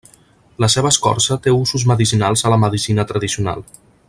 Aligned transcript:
La 0.63 0.69
seva 0.75 0.91
escorça 0.95 1.37
té 1.43 1.53
usos 1.59 1.87
medicinals 1.93 2.45
a 2.49 2.55
la 2.55 2.61
medicina 2.67 3.11
tradicional. 3.13 3.67